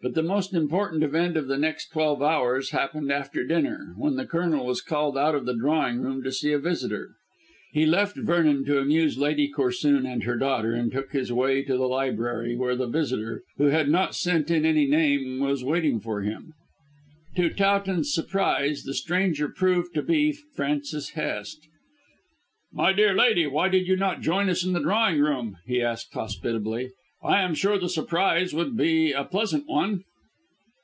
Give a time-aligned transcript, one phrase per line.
[0.00, 4.24] But the most important event of the next twelve hours happened after dinner, when the
[4.26, 7.16] Colonel was called out of the drawing room to see a visitor.
[7.72, 11.76] He left Vernon to amuse Lady Corsoon and her daughter and took his way to
[11.76, 16.20] the library, where the visitor who had not sent in any name was waiting for
[16.22, 16.52] him.
[17.34, 21.66] To Towton's surprise, the stranger proved to be Frances Hest.
[22.72, 26.14] "My dear lady, why did you not join us in the drawing room?" he asked
[26.14, 26.92] hospitably.
[27.20, 30.04] "I'm sure the surprise would be a pleasant one."